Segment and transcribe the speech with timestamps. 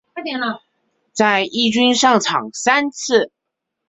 [1.13, 3.31] 在一军上场三次。